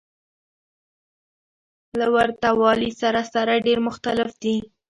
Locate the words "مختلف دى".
3.87-4.57